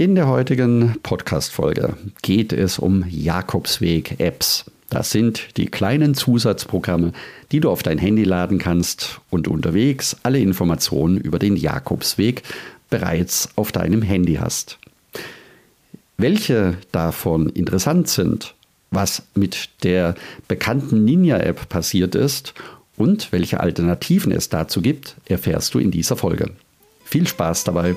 In 0.00 0.14
der 0.14 0.28
heutigen 0.28 0.96
Podcast-Folge 1.02 1.94
geht 2.22 2.54
es 2.54 2.78
um 2.78 3.04
Jakobsweg-Apps. 3.06 4.64
Das 4.88 5.10
sind 5.10 5.58
die 5.58 5.66
kleinen 5.66 6.14
Zusatzprogramme, 6.14 7.12
die 7.52 7.60
du 7.60 7.68
auf 7.68 7.82
dein 7.82 7.98
Handy 7.98 8.24
laden 8.24 8.56
kannst 8.56 9.20
und 9.28 9.46
unterwegs 9.46 10.16
alle 10.22 10.38
Informationen 10.38 11.18
über 11.18 11.38
den 11.38 11.54
Jakobsweg 11.54 12.44
bereits 12.88 13.50
auf 13.56 13.72
deinem 13.72 14.00
Handy 14.00 14.36
hast. 14.36 14.78
Welche 16.16 16.78
davon 16.92 17.50
interessant 17.50 18.08
sind, 18.08 18.54
was 18.90 19.24
mit 19.34 19.68
der 19.82 20.14
bekannten 20.48 21.04
Ninja-App 21.04 21.68
passiert 21.68 22.14
ist 22.14 22.54
und 22.96 23.32
welche 23.32 23.60
Alternativen 23.60 24.32
es 24.32 24.48
dazu 24.48 24.80
gibt, 24.80 25.16
erfährst 25.26 25.74
du 25.74 25.78
in 25.78 25.90
dieser 25.90 26.16
Folge. 26.16 26.52
Viel 27.04 27.26
Spaß 27.26 27.64
dabei! 27.64 27.96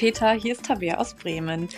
Peter, 0.00 0.32
hier 0.32 0.52
ist 0.52 0.64
Tabea 0.64 0.96
aus 0.96 1.12
Bremen. 1.12 1.68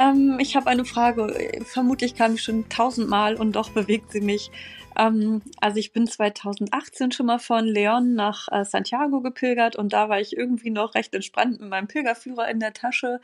Ähm, 0.00 0.38
ich 0.40 0.56
habe 0.56 0.68
eine 0.70 0.86
Frage, 0.86 1.60
vermutlich 1.66 2.14
kam 2.14 2.32
ich 2.32 2.42
schon 2.42 2.66
tausendmal 2.70 3.34
und 3.36 3.56
doch 3.56 3.68
bewegt 3.68 4.10
sie 4.10 4.22
mich. 4.22 4.50
Ähm, 4.96 5.42
also 5.60 5.76
ich 5.76 5.92
bin 5.92 6.06
2018 6.06 7.12
schon 7.12 7.26
mal 7.26 7.38
von 7.38 7.66
Leon 7.66 8.14
nach 8.14 8.48
äh, 8.50 8.64
Santiago 8.64 9.20
gepilgert 9.20 9.76
und 9.76 9.92
da 9.92 10.08
war 10.08 10.18
ich 10.18 10.34
irgendwie 10.34 10.70
noch 10.70 10.94
recht 10.94 11.14
entspannt 11.14 11.60
mit 11.60 11.68
meinem 11.68 11.88
Pilgerführer 11.88 12.48
in 12.48 12.58
der 12.58 12.72
Tasche 12.72 13.20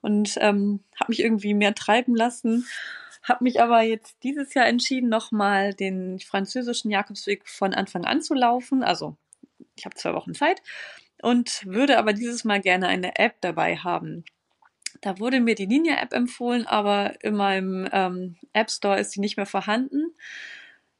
und 0.00 0.36
ähm, 0.38 0.78
habe 0.94 1.10
mich 1.10 1.18
irgendwie 1.18 1.54
mehr 1.54 1.74
treiben 1.74 2.14
lassen. 2.14 2.68
Habe 3.24 3.42
mich 3.42 3.60
aber 3.60 3.82
jetzt 3.82 4.18
dieses 4.22 4.54
Jahr 4.54 4.68
entschieden, 4.68 5.08
nochmal 5.08 5.74
den 5.74 6.20
französischen 6.20 6.92
Jakobsweg 6.92 7.48
von 7.48 7.74
Anfang 7.74 8.04
an 8.04 8.22
zu 8.22 8.34
laufen. 8.34 8.84
Also 8.84 9.16
ich 9.74 9.84
habe 9.86 9.96
zwei 9.96 10.14
Wochen 10.14 10.36
Zeit 10.36 10.62
und 11.22 11.66
würde 11.66 11.98
aber 11.98 12.12
dieses 12.12 12.44
Mal 12.44 12.60
gerne 12.60 12.88
eine 12.88 13.18
App 13.18 13.36
dabei 13.40 13.76
haben. 13.76 14.24
Da 15.00 15.18
wurde 15.18 15.40
mir 15.40 15.54
die 15.54 15.66
Ninja-App 15.66 16.12
empfohlen, 16.12 16.66
aber 16.66 17.22
in 17.22 17.34
meinem 17.34 17.88
ähm, 17.92 18.36
App 18.52 18.70
Store 18.70 18.98
ist 18.98 19.12
sie 19.12 19.20
nicht 19.20 19.36
mehr 19.36 19.46
vorhanden. 19.46 20.12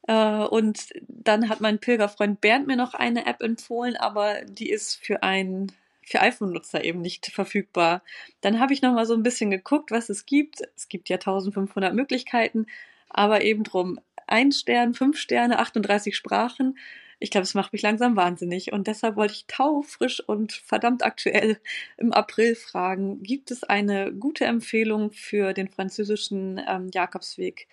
Äh, 0.07 0.43
und 0.45 0.89
dann 1.07 1.49
hat 1.49 1.61
mein 1.61 1.79
Pilgerfreund 1.79 2.39
Bernd 2.41 2.67
mir 2.67 2.77
noch 2.77 2.93
eine 2.93 3.25
App 3.25 3.41
empfohlen, 3.41 3.97
aber 3.97 4.41
die 4.45 4.69
ist 4.69 4.95
für 4.95 5.23
ein 5.23 5.71
für 6.09 6.21
iPhone-Nutzer 6.21 6.83
eben 6.83 7.01
nicht 7.01 7.27
verfügbar. 7.27 8.01
Dann 8.41 8.59
habe 8.59 8.73
ich 8.73 8.81
noch 8.81 8.93
mal 8.93 9.05
so 9.05 9.13
ein 9.13 9.21
bisschen 9.21 9.51
geguckt, 9.51 9.91
was 9.91 10.09
es 10.09 10.25
gibt. 10.25 10.61
Es 10.75 10.89
gibt 10.89 11.07
ja 11.07 11.17
1500 11.17 11.93
Möglichkeiten, 11.93 12.65
aber 13.09 13.43
eben 13.43 13.63
drum 13.63 13.99
ein 14.25 14.51
Stern, 14.51 14.95
fünf 14.95 15.19
Sterne, 15.19 15.59
38 15.59 16.15
Sprachen 16.15 16.77
ich 17.19 17.31
glaube, 17.31 17.43
es 17.43 17.53
macht 17.53 17.73
mich 17.73 17.81
langsam 17.81 18.15
wahnsinnig. 18.15 18.71
Und 18.71 18.87
deshalb 18.87 19.15
wollte 19.15 19.33
ich 19.33 19.45
taufrisch 19.47 20.21
und 20.25 20.53
verdammt 20.53 21.03
aktuell 21.03 21.57
im 21.97 22.13
April 22.13 22.55
fragen, 22.55 23.21
gibt 23.21 23.51
es 23.51 23.63
eine 23.63 24.13
gute 24.13 24.45
Empfehlung 24.45 25.11
für 25.11 25.53
den 25.53 25.67
französischen 25.67 26.61
ähm, 26.67 26.89
Jakobsweg 26.93 27.67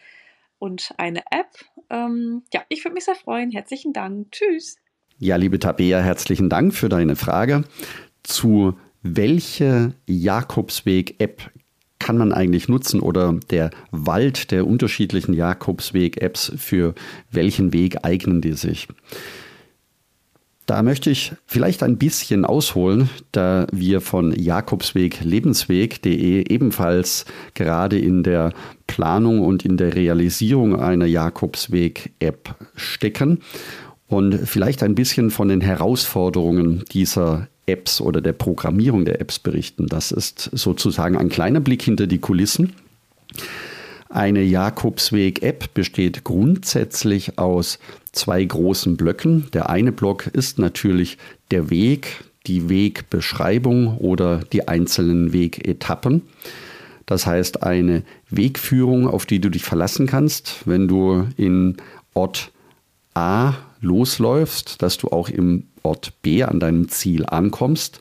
und 0.59 0.93
eine 0.97 1.21
App? 1.31 1.51
Ähm, 1.91 2.43
ja, 2.53 2.63
ich 2.69 2.85
würde 2.85 2.95
mich 2.95 3.05
sehr 3.05 3.15
freuen. 3.15 3.53
Herzlichen 3.53 3.93
Dank. 3.93 4.33
Tschüss. 4.33 4.77
Ja, 5.19 5.37
liebe 5.37 5.59
Tabea, 5.59 6.01
herzlichen 6.01 6.51
Dank 6.51 6.75
für 6.75 6.89
deine 6.89 7.17
Frage. 7.17 7.65
Zu 8.23 8.77
welche 9.03 9.95
Jakobsweg-App 10.07 11.51
kann 11.99 12.19
man 12.19 12.33
eigentlich 12.33 12.69
nutzen 12.69 13.01
oder 13.01 13.33
der 13.51 13.71
Wald 13.91 14.51
der 14.51 14.67
unterschiedlichen 14.67 15.33
Jakobsweg-Apps, 15.33 16.53
für 16.57 16.95
welchen 17.31 17.73
Weg 17.73 18.05
eignen 18.05 18.41
die 18.41 18.53
sich? 18.53 18.89
Da 20.67 20.83
möchte 20.83 21.11
ich 21.11 21.33
vielleicht 21.47 21.83
ein 21.85 21.97
bisschen 21.97 22.45
ausholen, 22.45 23.09
da 23.31 23.69
wir 23.73 24.01
von 24.01 24.33
jakobsweglebensweg.de 24.33 26.53
ebenfalls 26.53 27.25
gerade 27.55 27.97
in 27.99 28.25
der 28.25 28.53
Planung 28.89 29.43
und 29.43 29.65
in 29.65 29.77
der 29.77 29.95
Realisierung 29.95 30.81
einer 30.81 31.07
Jakobsweg-App 31.07 32.57
stecken 32.75 33.43
und 34.09 34.35
vielleicht 34.35 34.83
ein 34.83 34.97
bisschen 34.97 35.31
von 35.31 35.47
den 35.49 35.61
Herausforderungen 35.61 36.85
dieser 36.93 37.47
Apps 37.67 38.01
oder 38.01 38.21
der 38.21 38.33
Programmierung 38.33 39.05
der 39.05 39.21
Apps 39.21 39.39
berichten. 39.39 39.87
Das 39.87 40.11
ist 40.11 40.51
sozusagen 40.53 41.17
ein 41.17 41.29
kleiner 41.29 41.61
Blick 41.61 41.83
hinter 41.83 42.09
die 42.09 42.19
Kulissen. 42.19 42.73
Eine 44.09 44.43
Jakobsweg-App 44.43 45.75
besteht 45.75 46.25
grundsätzlich 46.25 47.39
aus 47.39 47.79
zwei 48.13 48.45
großen 48.45 48.97
Blöcken. 48.97 49.49
Der 49.53 49.69
eine 49.69 49.93
Block 49.93 50.29
ist 50.29 50.59
natürlich 50.59 51.19
der 51.51 51.71
Weg, 51.71 52.25
die 52.47 52.69
Wegbeschreibung 52.69 53.99
oder 53.99 54.39
die 54.53 54.69
einzelnen 54.69 55.33
Wegetappen. 55.33 56.23
Das 57.05 57.27
heißt 57.27 57.63
eine 57.63 58.03
Wegführung, 58.31 59.09
auf 59.09 59.27
die 59.27 59.41
du 59.41 59.49
dich 59.49 59.65
verlassen 59.65 60.07
kannst, 60.07 60.67
wenn 60.67 60.89
du 60.89 61.27
in 61.37 61.77
Ort 62.15 62.53
A 63.15 63.55
losläufst, 63.81 64.83
dass 64.83 64.99
du 64.99 65.09
auch 65.09 65.29
im 65.29 65.65
Ort 65.83 66.21
B 66.23 66.43
an 66.43 66.61
deinem 66.61 66.89
Ziel 66.89 67.25
ankommst. 67.27 68.01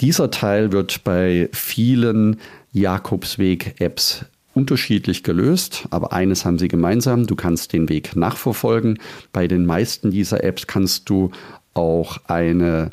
Dieser 0.00 0.30
Teil 0.30 0.72
wird 0.72 1.04
bei 1.04 1.48
vielen 1.52 2.38
Jakobsweg-Apps 2.72 4.24
unterschiedlich 4.54 5.22
gelöst, 5.22 5.86
aber 5.90 6.12
eines 6.12 6.44
haben 6.44 6.58
sie 6.58 6.68
gemeinsam, 6.68 7.26
du 7.26 7.36
kannst 7.36 7.72
den 7.72 7.88
Weg 7.88 8.16
nachverfolgen. 8.16 8.98
Bei 9.32 9.48
den 9.48 9.66
meisten 9.66 10.10
dieser 10.10 10.44
Apps 10.44 10.66
kannst 10.66 11.08
du 11.08 11.30
auch 11.74 12.18
eine 12.26 12.90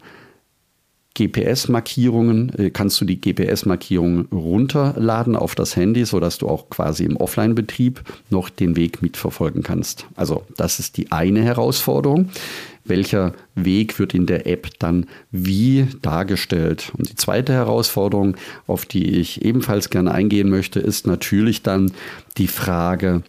GPS-Markierungen, 1.19 2.57
äh, 2.57 2.69
kannst 2.69 3.01
du 3.01 3.05
die 3.05 3.19
GPS-Markierungen 3.19 4.27
runterladen 4.31 5.35
auf 5.35 5.53
das 5.55 5.75
Handy, 5.75 6.05
sodass 6.05 6.37
du 6.37 6.47
auch 6.47 6.69
quasi 6.69 7.03
im 7.03 7.17
Offline-Betrieb 7.17 8.01
noch 8.29 8.49
den 8.49 8.75
Weg 8.75 9.01
mitverfolgen 9.01 9.63
kannst. 9.63 10.05
Also 10.15 10.45
das 10.55 10.79
ist 10.79 10.97
die 10.97 11.11
eine 11.11 11.43
Herausforderung. 11.43 12.29
Welcher 12.89 13.33
Weg 13.55 13.99
wird 13.99 14.13
in 14.13 14.25
der 14.25 14.47
App 14.47 14.67
dann 14.79 15.05
wie 15.31 15.87
dargestellt? 16.01 16.91
Und 16.97 17.09
die 17.09 17.15
zweite 17.15 17.53
Herausforderung, 17.53 18.35
auf 18.67 18.85
die 18.85 19.19
ich 19.19 19.43
ebenfalls 19.43 19.89
gerne 19.89 20.11
eingehen 20.11 20.49
möchte, 20.49 20.79
ist 20.79 21.07
natürlich 21.07 21.63
dann 21.63 21.91
die 22.37 22.47
Frage, 22.47 23.23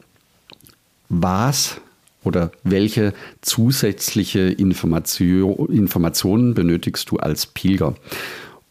was 1.08 1.80
oder 2.24 2.52
welche 2.64 3.12
zusätzliche 3.40 4.40
Information, 4.40 5.68
Informationen 5.70 6.54
benötigst 6.54 7.10
du 7.10 7.16
als 7.16 7.46
Pilger? 7.46 7.94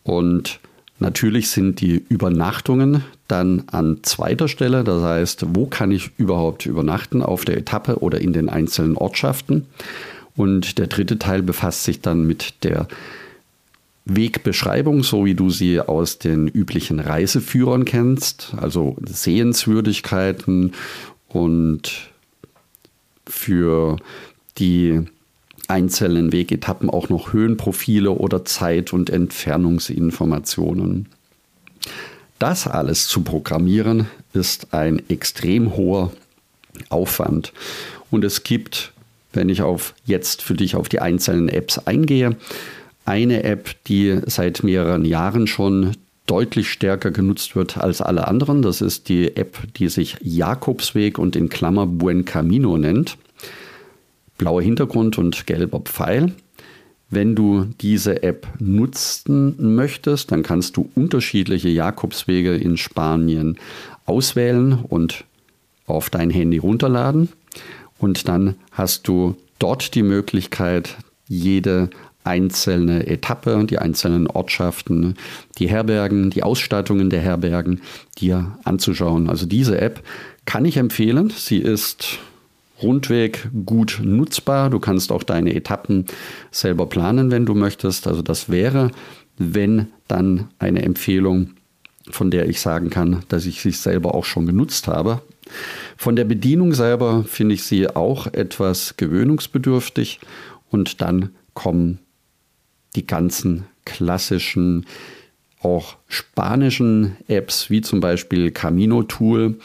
Und 0.04 0.60
natürlich 1.00 1.50
sind 1.50 1.82
die 1.82 2.04
Übernachtungen 2.10 3.04
dann 3.28 3.64
an 3.68 4.00
zweiter 4.04 4.48
Stelle. 4.48 4.84
Das 4.84 5.04
heißt, 5.04 5.46
wo 5.56 5.66
kann 5.66 5.92
ich 5.92 6.12
überhaupt 6.18 6.66
übernachten? 6.66 7.22
Auf 7.22 7.46
der 7.46 7.58
Etappe 7.58 8.00
oder 8.00 8.20
in 8.22 8.34
den 8.34 8.50
einzelnen 8.50 8.98
Ortschaften? 8.98 9.66
Und 10.40 10.78
der 10.78 10.88
dritte 10.88 11.20
Teil 11.20 11.44
befasst 11.44 11.84
sich 11.84 12.00
dann 12.00 12.26
mit 12.26 12.64
der 12.64 12.88
Wegbeschreibung, 14.06 15.04
so 15.04 15.26
wie 15.26 15.36
du 15.36 15.50
sie 15.50 15.82
aus 15.82 16.18
den 16.18 16.48
üblichen 16.48 17.02
Reiseführern 17.02 17.84
kennst, 17.84 18.54
also 18.56 18.96
Sehenswürdigkeiten 19.06 20.72
und 21.28 22.10
für 23.28 23.98
die 24.58 25.02
einzelnen 25.68 26.32
Wegetappen 26.32 26.90
auch 26.90 27.10
noch 27.10 27.34
Höhenprofile 27.34 28.12
oder 28.12 28.46
Zeit- 28.46 28.94
und 28.94 29.10
Entfernungsinformationen. 29.10 31.08
Das 32.40 32.66
alles 32.66 33.10
zu 33.10 33.24
programmieren 33.24 34.08
ist 34.32 34.74
ein 34.74 35.02
extrem 35.10 35.76
hoher 35.76 36.14
Aufwand. 36.88 37.52
Und 38.10 38.24
es 38.24 38.44
gibt, 38.44 38.94
wenn 39.34 39.50
ich 39.50 39.62
auf 39.62 39.94
jetzt 40.06 40.42
für 40.42 40.54
dich 40.54 40.76
auf 40.76 40.90
die 40.90 41.00
einzelnen 41.00 41.50
Apps 41.50 41.78
eingehe, 41.80 42.36
eine 43.06 43.44
App, 43.44 43.76
die 43.86 44.20
seit 44.26 44.64
mehreren 44.64 45.06
Jahren 45.06 45.48
schon 45.48 45.96
deutlich 46.26 46.70
stärker 46.70 47.10
genutzt 47.10 47.56
wird 47.56 47.78
als 47.78 48.02
alle 48.02 48.28
anderen. 48.28 48.62
Das 48.62 48.82
ist 48.82 49.10
die 49.10 49.36
App, 49.36 49.58
die 49.78 49.90
sich 49.90 50.18
Jakobsweg 50.22 51.18
und 51.18 51.36
in 51.36 51.50
Klammer 51.50 51.88
Buen 51.88 52.26
Camino 52.26 52.78
nennt. 52.78 53.18
Blauer 54.38 54.62
Hintergrund 54.62 55.18
und 55.18 55.48
gelber 55.48 55.80
Pfeil. 55.80 56.34
Wenn 57.10 57.36
du 57.36 57.66
diese 57.82 58.22
App 58.22 58.48
nutzen 58.60 59.76
möchtest, 59.76 60.32
dann 60.32 60.44
kannst 60.44 60.78
du 60.78 60.90
unterschiedliche 60.94 61.70
Jakobswege 61.70 62.56
in 62.56 62.78
Spanien 62.78 63.58
auswählen 64.06 64.74
und 64.88 65.26
auf 65.88 66.12
dein 66.12 66.30
Handy 66.30 66.60
runterladen. 66.60 67.30
Und 68.00 68.28
dann 68.28 68.56
hast 68.72 69.08
du 69.08 69.36
dort 69.60 69.94
die 69.94 70.04
Möglichkeit, 70.04 70.98
jede 71.28 71.90
einzelne 72.24 73.08
Etappe, 73.08 73.66
die 73.66 73.78
einzelnen 73.78 74.28
Ortschaften, 74.28 75.16
die 75.58 75.70
Herbergen, 75.70 76.30
die 76.30 76.44
Ausstattungen 76.44 77.10
der 77.10 77.22
Herbergen 77.22 77.82
dir 78.18 78.58
anzuschauen. 78.64 79.30
Also 79.30 79.46
diese 79.46 79.80
App 79.80 80.04
kann 80.46 80.66
ich 80.66 80.78
empfehlen. 80.78 81.30
Sie 81.30 81.58
ist 81.58 82.20
rundweg 82.82 83.50
gut 83.66 84.00
nutzbar. 84.04 84.70
Du 84.70 84.80
kannst 84.80 85.12
auch 85.12 85.24
deine 85.24 85.54
Etappen 85.54 86.06
selber 86.52 86.86
planen, 86.88 87.32
wenn 87.32 87.46
du 87.46 87.56
möchtest. 87.56 88.08
Also 88.08 88.22
das 88.22 88.50
wäre, 88.50 88.92
wenn 89.38 89.88
dann 90.08 90.50
eine 90.60 90.82
Empfehlung, 90.84 91.52
von 92.10 92.32
der 92.32 92.50
ich 92.50 92.60
sagen 92.60 92.90
kann, 92.90 93.24
dass 93.30 93.46
ich 93.46 93.62
sie 93.62 93.72
selber 93.72 94.16
auch 94.16 94.26
schon 94.26 94.46
genutzt 94.46 94.88
habe. 94.88 95.22
Von 95.98 96.16
der 96.16 96.26
Bedienung 96.26 96.74
selber 96.74 97.24
finde 97.26 97.56
ich 97.56 97.64
sie 97.64 97.88
auch 97.88 98.28
etwas 98.28 98.96
gewöhnungsbedürftig 98.98 100.20
und 100.70 101.02
dann 101.02 101.32
kommen 101.54 102.00
die 102.96 103.06
ganzen 103.06 103.66
klassischen, 103.86 104.86
auch 105.62 105.98
spanischen 106.08 107.18
Apps, 107.28 107.70
wie 107.70 107.82
zum 107.82 108.00
Beispiel 108.00 108.52
Camino 108.52 109.04
Tool, 109.04 109.60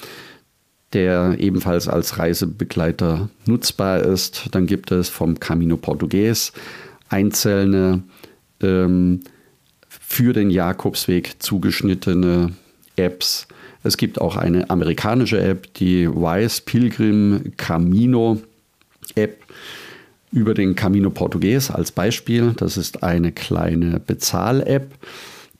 der 0.92 1.36
ebenfalls 1.38 1.88
als 1.88 2.18
Reisebegleiter 2.18 3.28
nutzbar 3.46 4.00
ist. 4.00 4.48
Dann 4.52 4.66
gibt 4.66 4.92
es 4.92 5.08
vom 5.08 5.38
Camino 5.40 5.76
Portugues 5.76 6.52
einzelne 7.08 8.02
ähm, 8.60 9.20
für 9.88 10.32
den 10.32 10.50
Jakobsweg 10.50 11.42
zugeschnittene 11.42 12.52
Apps. 12.96 13.46
Es 13.84 13.98
gibt 13.98 14.20
auch 14.20 14.36
eine 14.36 14.70
amerikanische 14.70 15.40
App, 15.40 15.72
die 15.74 16.08
Wise 16.08 16.62
Pilgrim 16.64 17.52
Camino 17.58 18.40
App 19.14 19.44
über 20.32 20.54
den 20.54 20.74
Camino 20.74 21.10
Portugues 21.10 21.70
als 21.70 21.92
Beispiel. 21.92 22.54
Das 22.56 22.76
ist 22.76 23.02
eine 23.02 23.30
kleine 23.30 24.00
Bezahl-App. 24.00 24.94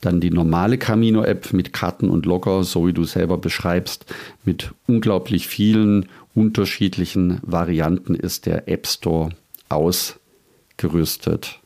Dann 0.00 0.21
die 0.21 0.31
normale 0.31 0.79
Camino-App 0.79 1.53
mit 1.53 1.73
Karten 1.73 2.11
und 2.11 2.26
Logger, 2.26 2.65
so 2.65 2.87
wie 2.87 2.93
du 2.93 3.05
selber 3.05 3.38
beschreibst, 3.38 4.06
mit 4.44 4.73
unglaublich 4.87 5.47
vielen 5.47 6.06
unterschiedlichen 6.35 7.38
Varianten 7.43 8.15
ist 8.15 8.47
der 8.47 8.69
App 8.69 8.87
Store 8.87 9.31
ausgerüstet. 9.69 11.61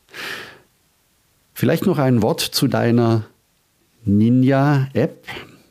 Vielleicht 1.53 1.85
noch 1.85 1.97
ein 1.97 2.21
Wort 2.21 2.41
zu 2.41 2.67
deiner 2.67 3.25
Ninja-App, 4.05 5.25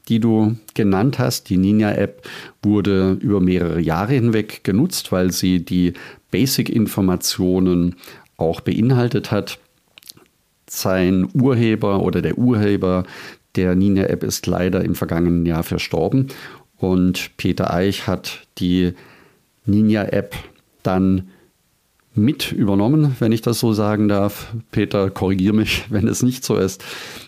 die 0.08 0.20
du 0.20 0.56
genannt 0.74 1.18
hast. 1.18 1.48
Die 1.50 1.56
Ninja-App 1.56 2.26
wurde 2.62 3.12
über 3.20 3.40
mehrere 3.40 3.80
Jahre 3.80 4.14
hinweg 4.14 4.64
genutzt, 4.64 5.12
weil 5.12 5.32
sie 5.32 5.64
die 5.64 5.92
Basic-Informationen 6.30 7.96
auch 8.36 8.60
beinhaltet 8.60 9.30
hat. 9.30 9.58
Sein 10.68 11.28
Urheber 11.34 12.02
oder 12.02 12.22
der 12.22 12.38
Urheber 12.38 13.04
der 13.56 13.74
Ninja-App 13.74 14.22
ist 14.22 14.46
leider 14.46 14.84
im 14.84 14.94
vergangenen 14.94 15.46
Jahr 15.46 15.62
verstorben 15.62 16.28
und 16.76 17.36
Peter 17.36 17.72
Eich 17.72 18.06
hat 18.06 18.46
die 18.58 18.92
Ninja-App 19.66 20.34
dann 20.82 21.28
mit 22.14 22.52
übernommen, 22.52 23.16
wenn 23.18 23.32
ich 23.32 23.42
das 23.42 23.60
so 23.60 23.72
sagen 23.72 24.08
darf. 24.08 24.52
Peter, 24.70 25.10
korrigiere 25.10 25.54
mich, 25.54 25.84
wenn 25.90 26.06
es 26.08 26.22
nicht 26.22 26.44
so 26.44 26.56
ist. 26.56 26.84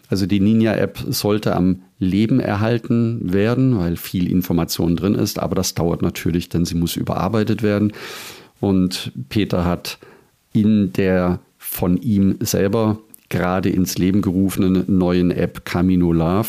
Also 0.09 0.26
die 0.26 0.41
Ninja-App 0.41 1.05
sollte 1.09 1.55
am 1.55 1.83
Leben 2.00 2.41
erhalten 2.41 3.32
werden, 3.32 3.79
weil 3.79 3.97
viel 3.97 4.29
Information 4.29 4.97
drin 4.97 5.14
ist, 5.14 5.38
aber 5.38 5.55
das 5.55 5.75
dauert 5.75 6.02
natürlich, 6.02 6.49
denn 6.49 6.64
sie 6.64 6.75
muss 6.75 6.97
überarbeitet 6.97 7.62
werden. 7.62 7.93
Und 8.58 9.12
Peter 9.29 9.64
hat 9.64 9.99
in 10.52 10.93
der 10.93 11.38
von 11.58 11.97
ihm 11.99 12.37
selber 12.41 12.99
gerade 13.29 13.70
ins 13.70 13.97
Leben 13.97 14.23
gerufenen 14.23 14.85
neuen 14.88 15.31
App 15.31 15.64
Camino 15.64 16.12
Love 16.12 16.49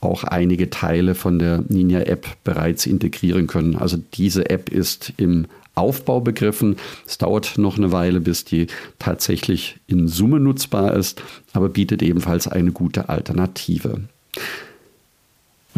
auch 0.00 0.24
einige 0.24 0.70
Teile 0.70 1.14
von 1.14 1.38
der 1.38 1.64
Ninja 1.68 2.00
App 2.00 2.26
bereits 2.44 2.86
integrieren 2.86 3.46
können. 3.46 3.76
Also 3.76 3.98
diese 4.14 4.48
App 4.50 4.68
ist 4.68 5.12
im 5.16 5.46
Aufbau 5.74 6.20
begriffen. 6.20 6.76
Es 7.06 7.18
dauert 7.18 7.56
noch 7.56 7.78
eine 7.78 7.92
Weile, 7.92 8.20
bis 8.20 8.44
die 8.44 8.66
tatsächlich 8.98 9.78
in 9.86 10.08
Summe 10.08 10.40
nutzbar 10.40 10.94
ist, 10.94 11.22
aber 11.52 11.68
bietet 11.68 12.02
ebenfalls 12.02 12.46
eine 12.46 12.72
gute 12.72 13.08
Alternative. 13.08 14.02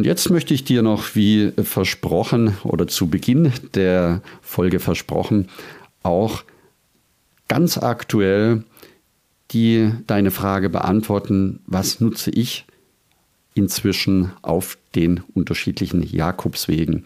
Und 0.00 0.06
jetzt 0.06 0.30
möchte 0.30 0.54
ich 0.54 0.64
dir 0.64 0.80
noch, 0.80 1.14
wie 1.14 1.52
versprochen 1.62 2.56
oder 2.64 2.88
zu 2.88 3.08
Beginn 3.08 3.52
der 3.74 4.22
Folge 4.40 4.80
versprochen, 4.80 5.48
auch 6.02 6.42
ganz 7.48 7.76
aktuell 7.76 8.64
die 9.50 9.92
deine 10.06 10.30
Frage 10.30 10.70
beantworten, 10.70 11.60
was 11.66 12.00
nutze 12.00 12.30
ich 12.30 12.64
inzwischen 13.52 14.32
auf 14.40 14.78
den 14.94 15.20
unterschiedlichen 15.34 16.02
Jakobswegen. 16.02 17.04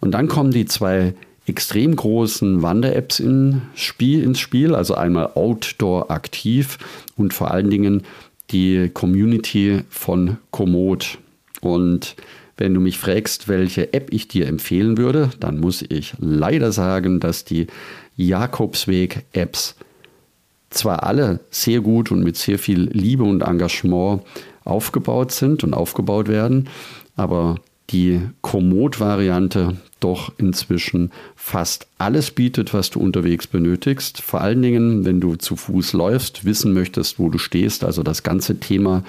Und 0.00 0.12
dann 0.12 0.26
kommen 0.26 0.52
die 0.52 0.64
zwei 0.64 1.12
extrem 1.44 1.96
großen 1.96 2.62
Wander-Apps 2.62 3.20
in 3.20 3.60
Spiel, 3.74 4.22
ins 4.22 4.40
Spiel, 4.40 4.74
also 4.74 4.94
einmal 4.94 5.32
Outdoor 5.34 6.10
aktiv 6.10 6.78
und 7.18 7.34
vor 7.34 7.50
allen 7.50 7.68
Dingen 7.68 8.04
die 8.52 8.88
Community 8.88 9.82
von 9.90 10.38
Komoot. 10.50 11.18
Und 11.60 12.16
wenn 12.56 12.74
du 12.74 12.80
mich 12.80 12.98
fragst, 12.98 13.48
welche 13.48 13.92
App 13.92 14.12
ich 14.12 14.28
dir 14.28 14.46
empfehlen 14.46 14.98
würde, 14.98 15.30
dann 15.40 15.60
muss 15.60 15.82
ich 15.82 16.14
leider 16.18 16.72
sagen, 16.72 17.20
dass 17.20 17.44
die 17.44 17.68
Jakobsweg-Apps 18.16 19.76
zwar 20.68 21.02
alle 21.02 21.40
sehr 21.50 21.80
gut 21.80 22.12
und 22.12 22.22
mit 22.22 22.36
sehr 22.36 22.58
viel 22.58 22.90
Liebe 22.92 23.24
und 23.24 23.42
Engagement 23.42 24.22
aufgebaut 24.64 25.32
sind 25.32 25.64
und 25.64 25.74
aufgebaut 25.74 26.28
werden, 26.28 26.68
aber 27.16 27.56
die 27.90 28.20
Komoot-Variante 28.40 29.76
doch 29.98 30.32
inzwischen 30.38 31.10
fast 31.34 31.86
alles 31.98 32.30
bietet, 32.30 32.72
was 32.72 32.90
du 32.90 33.00
unterwegs 33.00 33.46
benötigst. 33.46 34.22
Vor 34.22 34.40
allen 34.40 34.62
Dingen, 34.62 35.04
wenn 35.04 35.20
du 35.20 35.36
zu 35.36 35.56
Fuß 35.56 35.92
läufst, 35.92 36.44
wissen 36.44 36.72
möchtest, 36.72 37.18
wo 37.18 37.28
du 37.28 37.38
stehst, 37.38 37.84
also 37.84 38.02
das 38.02 38.22
ganze 38.22 38.60
Thema 38.60 39.02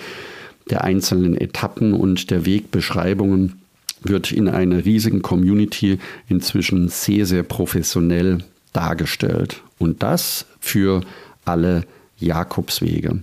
der 0.70 0.84
einzelnen 0.84 1.36
Etappen 1.36 1.94
und 1.94 2.32
der 2.32 2.46
Wegbeschreibungen 2.46 3.62
wird 4.04 4.32
in 4.32 4.48
einer 4.48 4.86
riesigen 4.86 5.22
Community 5.22 6.00
inzwischen 6.28 6.90
sehr, 6.90 7.26
sehr 7.26 7.44
professionell 7.44 8.40
dargestellt. 8.74 9.62
Und 9.80 10.04
das 10.04 10.46
für 10.60 11.02
alle 11.46 11.84
Jakobswege. 12.20 13.20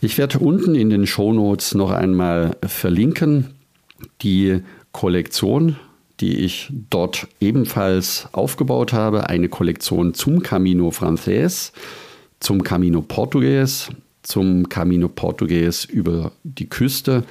Ich 0.00 0.18
werde 0.18 0.38
unten 0.38 0.74
in 0.74 0.90
den 0.90 1.06
Shownotes 1.06 1.74
noch 1.74 1.90
einmal 1.90 2.56
verlinken 2.62 3.54
die 4.22 4.60
Kollektion, 4.92 5.76
die 6.20 6.36
ich 6.38 6.70
dort 6.90 7.26
ebenfalls 7.40 8.28
aufgebaut 8.32 8.92
habe. 8.92 9.28
Eine 9.28 9.48
Kollektion 9.48 10.14
zum 10.14 10.42
Camino 10.42 10.90
Frances, 10.90 11.72
zum 12.38 12.62
Camino 12.62 13.02
Portugues, 13.02 13.88
zum 14.24 14.68
Camino 14.68 15.08
Portugues 15.08 15.84
über 15.84 16.32
die 16.42 16.68
Küste, 16.68 17.22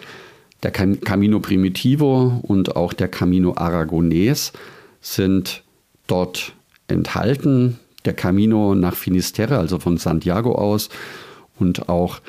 der 0.64 0.72
Camino 0.72 1.42
Primitivo 1.42 2.40
und 2.42 2.78
auch 2.78 2.94
der 2.94 3.10
Camino 3.10 3.52
Aragonés 3.52 4.54
sind 5.02 5.64
dort 6.08 6.54
enthalten. 6.88 7.80
Der 8.06 8.14
Camino 8.14 8.74
nach 8.74 8.96
Finisterre, 8.96 9.58
also 9.58 9.80
von 9.80 9.98
Santiago 9.98 10.54
aus, 10.56 10.90
und 11.60 11.90
auch 11.90 12.22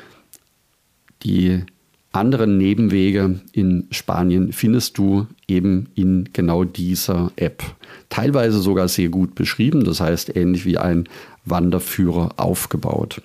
die 1.23 1.63
anderen 2.11 2.57
Nebenwege 2.57 3.39
in 3.51 3.87
Spanien 3.91 4.53
findest 4.53 4.97
du 4.97 5.27
eben 5.47 5.89
in 5.95 6.29
genau 6.31 6.63
dieser 6.63 7.31
App. 7.35 7.63
Teilweise 8.09 8.59
sogar 8.59 8.87
sehr 8.87 9.09
gut 9.09 9.35
beschrieben, 9.35 9.83
das 9.83 9.99
heißt 9.99 10.35
ähnlich 10.35 10.65
wie 10.65 10.77
ein 10.77 11.09
Wanderführer 11.45 12.33
aufgebaut. 12.37 13.21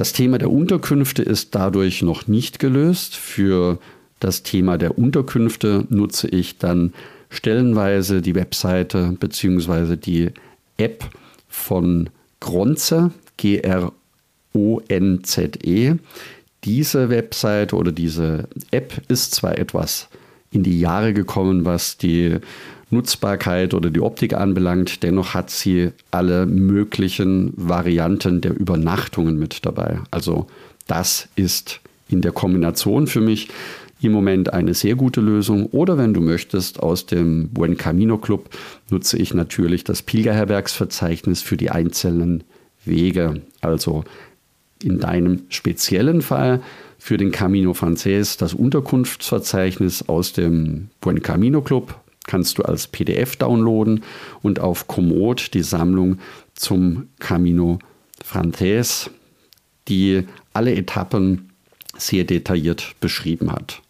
Das 0.00 0.14
Thema 0.14 0.38
der 0.38 0.50
Unterkünfte 0.50 1.22
ist 1.22 1.54
dadurch 1.54 2.00
noch 2.00 2.26
nicht 2.26 2.58
gelöst. 2.58 3.16
Für 3.16 3.78
das 4.18 4.42
Thema 4.42 4.78
der 4.78 4.96
Unterkünfte 4.96 5.84
nutze 5.90 6.26
ich 6.26 6.56
dann 6.56 6.94
stellenweise 7.28 8.22
die 8.22 8.34
Webseite 8.34 9.14
bzw. 9.20 9.96
die 9.96 10.30
App 10.78 11.04
von 11.50 12.08
Gronze, 12.40 13.10
G-R-O-N-Z-E. 13.36 13.94
Diese 16.64 17.10
Webseite 17.10 17.76
oder 17.76 17.92
diese 17.92 18.48
App 18.70 19.02
ist 19.08 19.34
zwar 19.34 19.58
etwas 19.58 20.08
in 20.50 20.62
die 20.62 20.80
Jahre 20.80 21.12
gekommen, 21.12 21.66
was 21.66 21.98
die 21.98 22.38
Nutzbarkeit 22.90 23.74
oder 23.74 23.90
die 23.90 24.00
Optik 24.00 24.34
anbelangt. 24.34 25.02
Dennoch 25.02 25.34
hat 25.34 25.50
sie 25.50 25.90
alle 26.10 26.46
möglichen 26.46 27.52
Varianten 27.56 28.40
der 28.40 28.58
Übernachtungen 28.58 29.38
mit 29.38 29.64
dabei. 29.64 30.00
Also 30.10 30.46
das 30.86 31.28
ist 31.36 31.80
in 32.08 32.20
der 32.20 32.32
Kombination 32.32 33.06
für 33.06 33.20
mich 33.20 33.48
im 34.02 34.12
Moment 34.12 34.52
eine 34.52 34.74
sehr 34.74 34.94
gute 34.96 35.20
Lösung. 35.20 35.66
Oder 35.66 35.98
wenn 35.98 36.14
du 36.14 36.20
möchtest, 36.20 36.80
aus 36.80 37.06
dem 37.06 37.48
Buen 37.50 37.76
Camino 37.76 38.18
Club 38.18 38.50
nutze 38.90 39.18
ich 39.18 39.34
natürlich 39.34 39.84
das 39.84 40.02
Pilgerherbergsverzeichnis 40.02 41.42
für 41.42 41.56
die 41.56 41.70
einzelnen 41.70 42.44
Wege. 42.84 43.42
Also 43.60 44.04
in 44.82 44.98
deinem 44.98 45.42
speziellen 45.50 46.22
Fall 46.22 46.62
für 46.98 47.18
den 47.18 47.30
Camino 47.30 47.74
Frances 47.74 48.36
das 48.36 48.54
Unterkunftsverzeichnis 48.54 50.08
aus 50.08 50.32
dem 50.32 50.88
Buen 51.00 51.22
Camino 51.22 51.60
Club 51.60 51.94
kannst 52.30 52.58
du 52.58 52.62
als 52.62 52.86
PDF 52.86 53.34
downloaden 53.34 54.04
und 54.40 54.60
auf 54.60 54.86
Komoot 54.86 55.52
die 55.52 55.64
Sammlung 55.64 56.20
zum 56.54 57.08
Camino 57.18 57.80
Frances, 58.24 59.10
die 59.88 60.22
alle 60.52 60.72
Etappen 60.76 61.50
sehr 61.98 62.22
detailliert 62.22 62.94
beschrieben 63.00 63.50
hat. 63.50 63.82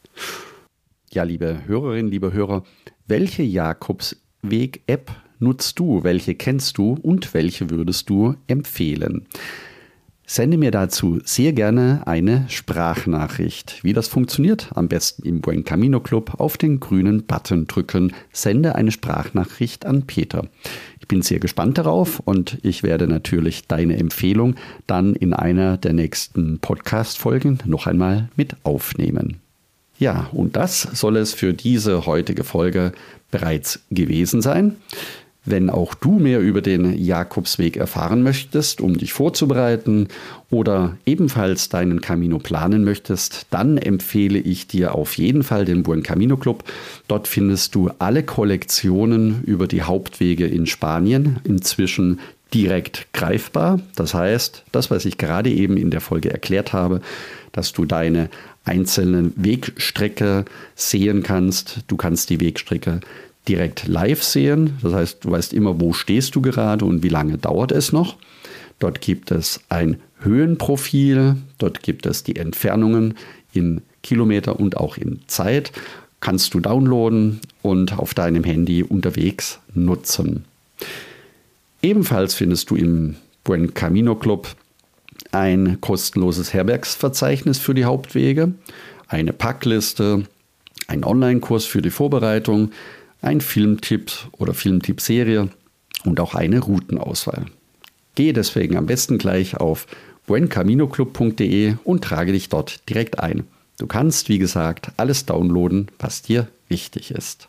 Ja, 1.12 1.24
liebe 1.24 1.60
Hörerinnen, 1.66 2.10
liebe 2.10 2.32
Hörer, 2.32 2.64
welche 3.06 3.42
Jakobsweg-App 3.42 5.10
nutzt 5.38 5.78
du? 5.78 6.02
Welche 6.02 6.34
kennst 6.34 6.78
du 6.78 6.94
und 7.02 7.34
welche 7.34 7.68
würdest 7.68 8.08
du 8.08 8.36
empfehlen? 8.46 9.26
Sende 10.32 10.58
mir 10.58 10.70
dazu 10.70 11.18
sehr 11.24 11.52
gerne 11.52 12.02
eine 12.06 12.44
Sprachnachricht. 12.48 13.80
Wie 13.82 13.92
das 13.92 14.06
funktioniert, 14.06 14.68
am 14.76 14.86
besten 14.86 15.26
im 15.26 15.40
Buen 15.40 15.64
Camino 15.64 15.98
Club 15.98 16.34
auf 16.38 16.56
den 16.56 16.78
grünen 16.78 17.24
Button 17.24 17.66
drücken. 17.66 18.12
Sende 18.32 18.76
eine 18.76 18.92
Sprachnachricht 18.92 19.86
an 19.86 20.02
Peter. 20.06 20.46
Ich 21.00 21.08
bin 21.08 21.22
sehr 21.22 21.40
gespannt 21.40 21.78
darauf 21.78 22.20
und 22.20 22.58
ich 22.62 22.84
werde 22.84 23.08
natürlich 23.08 23.66
deine 23.66 23.96
Empfehlung 23.96 24.54
dann 24.86 25.16
in 25.16 25.32
einer 25.32 25.78
der 25.78 25.94
nächsten 25.94 26.60
Podcast-Folgen 26.60 27.58
noch 27.64 27.88
einmal 27.88 28.28
mit 28.36 28.54
aufnehmen. 28.62 29.40
Ja, 29.98 30.28
und 30.30 30.54
das 30.54 30.82
soll 30.82 31.16
es 31.16 31.34
für 31.34 31.54
diese 31.54 32.06
heutige 32.06 32.44
Folge 32.44 32.92
bereits 33.32 33.80
gewesen 33.90 34.42
sein. 34.42 34.76
Wenn 35.46 35.70
auch 35.70 35.94
du 35.94 36.18
mehr 36.18 36.40
über 36.40 36.60
den 36.60 37.02
Jakobsweg 37.02 37.78
erfahren 37.78 38.22
möchtest, 38.22 38.80
um 38.82 38.98
dich 38.98 39.14
vorzubereiten 39.14 40.08
oder 40.50 40.96
ebenfalls 41.06 41.70
deinen 41.70 42.02
Camino 42.02 42.38
planen 42.38 42.84
möchtest, 42.84 43.46
dann 43.50 43.78
empfehle 43.78 44.38
ich 44.38 44.66
dir 44.66 44.94
auf 44.94 45.16
jeden 45.16 45.42
Fall 45.42 45.64
den 45.64 45.82
Buen 45.82 46.02
Camino 46.02 46.36
Club. 46.36 46.64
Dort 47.08 47.26
findest 47.26 47.74
du 47.74 47.90
alle 47.98 48.22
Kollektionen 48.22 49.42
über 49.44 49.66
die 49.66 49.82
Hauptwege 49.82 50.46
in 50.46 50.66
Spanien 50.66 51.40
inzwischen 51.44 52.20
direkt 52.52 53.12
greifbar. 53.12 53.80
Das 53.96 54.12
heißt, 54.12 54.64
das, 54.72 54.90
was 54.90 55.04
ich 55.04 55.18
gerade 55.18 55.50
eben 55.50 55.76
in 55.76 55.90
der 55.90 56.00
Folge 56.00 56.30
erklärt 56.30 56.72
habe, 56.72 57.00
dass 57.52 57.72
du 57.72 57.84
deine 57.84 58.28
einzelnen 58.64 59.32
Wegstrecke 59.36 60.44
sehen 60.74 61.22
kannst. 61.22 61.80
Du 61.86 61.96
kannst 61.96 62.30
die 62.30 62.40
Wegstrecke 62.40 63.00
direkt 63.50 63.88
live 63.88 64.22
sehen. 64.22 64.78
Das 64.80 64.94
heißt, 64.94 65.24
du 65.24 65.32
weißt 65.32 65.52
immer, 65.52 65.80
wo 65.80 65.92
stehst 65.92 66.36
du 66.36 66.40
gerade 66.40 66.84
und 66.84 67.02
wie 67.02 67.08
lange 67.08 67.36
dauert 67.36 67.72
es 67.72 67.92
noch. 67.92 68.16
Dort 68.78 69.00
gibt 69.00 69.32
es 69.32 69.60
ein 69.68 69.96
Höhenprofil, 70.20 71.36
dort 71.58 71.82
gibt 71.82 72.06
es 72.06 72.22
die 72.22 72.36
Entfernungen 72.36 73.14
in 73.52 73.82
Kilometer 74.04 74.60
und 74.60 74.76
auch 74.76 74.96
in 74.96 75.20
Zeit. 75.26 75.72
Kannst 76.20 76.54
du 76.54 76.60
downloaden 76.60 77.40
und 77.62 77.98
auf 77.98 78.14
deinem 78.14 78.44
Handy 78.44 78.84
unterwegs 78.84 79.58
nutzen. 79.74 80.44
Ebenfalls 81.82 82.34
findest 82.34 82.70
du 82.70 82.76
im 82.76 83.16
Buen 83.42 83.74
Camino 83.74 84.14
Club 84.14 84.54
ein 85.32 85.80
kostenloses 85.80 86.52
Herbergsverzeichnis 86.52 87.58
für 87.58 87.74
die 87.74 87.84
Hauptwege, 87.84 88.52
eine 89.08 89.32
Packliste, 89.32 90.24
ein 90.86 91.04
Online-Kurs 91.04 91.64
für 91.64 91.82
die 91.82 91.90
Vorbereitung, 91.90 92.70
ein 93.22 93.40
Filmtipp 93.40 94.12
oder 94.32 94.54
Filmtippserie 94.54 95.48
und 96.04 96.20
auch 96.20 96.34
eine 96.34 96.60
Routenauswahl. 96.60 97.46
Gehe 98.14 98.32
deswegen 98.32 98.76
am 98.76 98.86
besten 98.86 99.18
gleich 99.18 99.56
auf 99.56 99.86
buencaminoclub.de 100.26 101.74
und 101.84 102.04
trage 102.04 102.32
dich 102.32 102.48
dort 102.48 102.88
direkt 102.88 103.18
ein. 103.18 103.44
Du 103.78 103.86
kannst, 103.86 104.28
wie 104.28 104.38
gesagt, 104.38 104.92
alles 104.96 105.26
downloaden, 105.26 105.88
was 105.98 106.22
dir 106.22 106.48
wichtig 106.68 107.10
ist. 107.10 107.48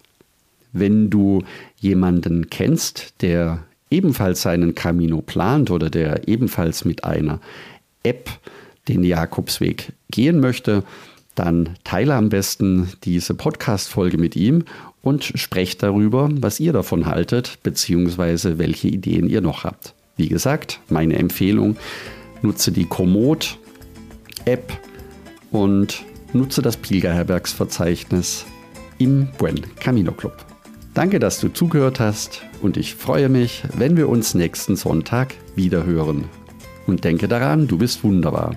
Wenn 0.73 1.09
du 1.09 1.43
jemanden 1.77 2.49
kennst, 2.49 3.15
der 3.21 3.63
ebenfalls 3.89 4.41
seinen 4.41 4.73
Camino 4.73 5.21
plant 5.21 5.69
oder 5.69 5.89
der 5.89 6.27
ebenfalls 6.27 6.85
mit 6.85 7.03
einer 7.03 7.39
App 8.03 8.29
den 8.87 9.03
Jakobsweg 9.03 9.91
gehen 10.09 10.39
möchte, 10.39 10.83
dann 11.35 11.77
teile 11.83 12.15
am 12.15 12.29
besten 12.29 12.91
diese 13.03 13.33
Podcast-Folge 13.33 14.17
mit 14.17 14.35
ihm 14.35 14.65
und 15.01 15.23
sprecht 15.23 15.81
darüber, 15.83 16.29
was 16.31 16.59
ihr 16.59 16.73
davon 16.73 17.05
haltet, 17.05 17.59
beziehungsweise 17.63 18.57
welche 18.59 18.87
Ideen 18.87 19.29
ihr 19.29 19.41
noch 19.41 19.63
habt. 19.63 19.93
Wie 20.17 20.27
gesagt, 20.27 20.79
meine 20.89 21.17
Empfehlung, 21.17 21.77
nutze 22.41 22.71
die 22.71 22.85
Komoot-App 22.85 24.71
und 25.51 26.03
nutze 26.33 26.61
das 26.61 26.77
Pilgerherbergsverzeichnis 26.77 28.45
im 28.97 29.27
Buen 29.37 29.61
Camino 29.77 30.11
Club. 30.11 30.37
Danke, 30.93 31.19
dass 31.19 31.39
du 31.39 31.47
zugehört 31.49 31.99
hast 31.99 32.41
und 32.61 32.75
ich 32.77 32.95
freue 32.95 33.29
mich, 33.29 33.63
wenn 33.75 33.95
wir 33.95 34.09
uns 34.09 34.33
nächsten 34.33 34.75
Sonntag 34.75 35.33
wieder 35.55 35.85
hören. 35.85 36.25
Und 36.85 37.03
denke 37.05 37.27
daran, 37.27 37.67
du 37.67 37.77
bist 37.77 38.03
wunderbar. 38.03 38.55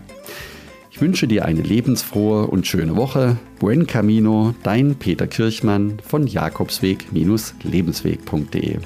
Ich 0.95 1.01
wünsche 1.01 1.27
dir 1.27 1.45
eine 1.45 1.61
lebensfrohe 1.61 2.47
und 2.47 2.69
schöne 2.69 2.95
Woche. 2.95 3.37
Buen 3.59 3.89
Camino, 3.89 4.55
dein 4.63 4.95
Peter 4.95 5.27
Kirchmann 5.27 5.99
von 6.07 6.29
Jakobsweg-lebensweg.de. 6.29 8.79